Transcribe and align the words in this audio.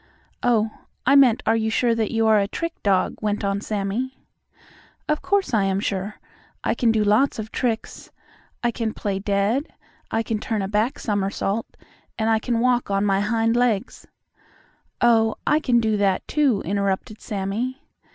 "Oh, 0.41 0.71
I 1.05 1.15
meant 1.15 1.43
are 1.45 1.55
you 1.55 1.69
sure 1.69 1.93
that 1.93 2.09
you 2.09 2.25
are 2.25 2.39
a 2.39 2.47
trick 2.47 2.73
dog," 2.81 3.17
went 3.21 3.43
on 3.43 3.61
Sammie. 3.61 4.17
"Of 5.07 5.21
course, 5.21 5.53
I 5.53 5.65
am 5.65 5.79
sure. 5.79 6.15
I 6.63 6.73
can 6.73 6.91
do 6.91 7.03
lots 7.03 7.37
of 7.37 7.51
tricks. 7.51 8.09
I 8.63 8.71
can 8.71 8.95
play 8.95 9.19
dead. 9.19 9.67
I 10.09 10.23
can 10.23 10.39
turn 10.39 10.63
a 10.63 10.67
back 10.67 10.97
somersault, 10.97 11.67
and 12.17 12.31
I 12.31 12.39
can 12.39 12.61
walk 12.61 12.89
on 12.89 13.05
my 13.05 13.19
hind 13.21 13.55
legs" 13.55 14.07
"Oh, 15.01 15.35
I 15.45 15.59
can 15.59 15.79
do 15.79 15.97
that, 15.97 16.27
too," 16.27 16.61
interrupted 16.63 17.21
Sammie. 17.21 17.83